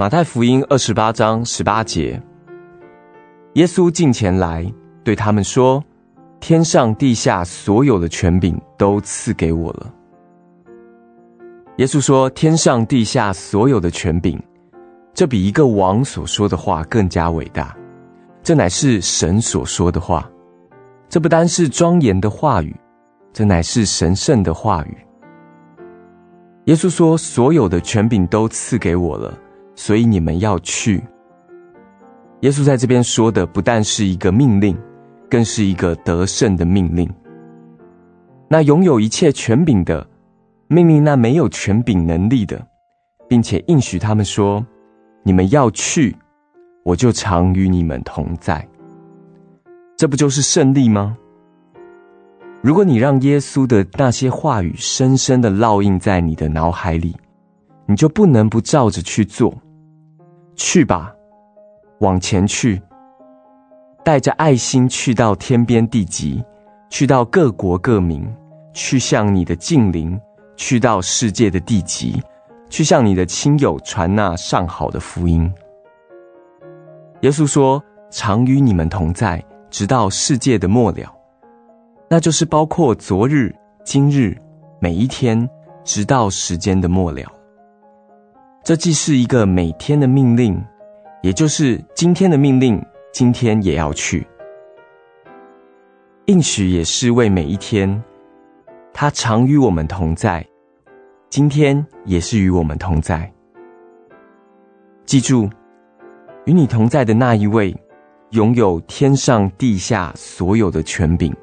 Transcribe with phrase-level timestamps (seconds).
[0.00, 2.22] 马太福音二十八章十八节，
[3.54, 4.64] 耶稣近前来，
[5.02, 5.82] 对他们说
[6.38, 9.92] ：“天上地下所有的权柄都赐给我了。”
[11.78, 14.40] 耶稣说：“天上地下所有的权柄，
[15.14, 17.76] 这比一个王所说的话更加伟大。
[18.40, 20.30] 这乃是神所说的话，
[21.08, 22.72] 这不单是庄严的话语，
[23.32, 24.96] 这乃是神圣的话语。”
[26.66, 29.36] 耶稣说：“所有的权柄都赐给我了。”
[29.78, 31.00] 所以你们要去。
[32.40, 34.76] 耶稣在这边说的不但是一个命令，
[35.30, 37.08] 更是一个得胜的命令。
[38.48, 40.04] 那拥有一切权柄的
[40.66, 42.60] 命令，那没有权柄能力的，
[43.28, 44.66] 并且应许他们说
[45.22, 46.16] ：“你们要去，
[46.84, 48.66] 我就常与你们同在。”
[49.96, 51.16] 这不就是胜利吗？
[52.62, 57.14] 如果你让耶稣的那些话语深深的烙印在你的脑海里，
[57.86, 59.54] 你就不能不照着去做。
[60.58, 61.14] 去吧，
[62.00, 62.82] 往前去，
[64.04, 66.44] 带着爱心去到天边地极，
[66.90, 68.28] 去到各国各民，
[68.72, 70.20] 去向你的近邻，
[70.56, 72.20] 去到世界的地极，
[72.68, 75.50] 去向你的亲友传那上好的福音。
[77.20, 81.14] 耶稣说：“常与你们同在，直到世界的末了。”
[82.10, 84.36] 那就是包括昨日、今日、
[84.80, 85.48] 每一天，
[85.84, 87.22] 直到时间的末了。
[88.68, 90.62] 这既是一个每天的命令，
[91.22, 92.78] 也就是今天的命令，
[93.10, 94.26] 今天也要去。
[96.26, 98.04] 应许也是为每一天，
[98.92, 100.46] 他常与我们同在，
[101.30, 103.32] 今天也是与我们同在。
[105.06, 105.48] 记住，
[106.44, 107.74] 与你同在的那一位，
[108.32, 111.34] 拥有天上地下所有的权柄。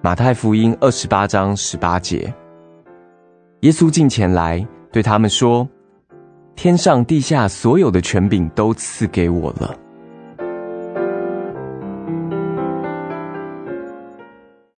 [0.00, 2.34] 马太福音二十八章十八节。
[3.60, 5.68] 耶稣近前来，对他们说
[6.56, 9.76] ：“天上地下所有的权柄都赐给我了。”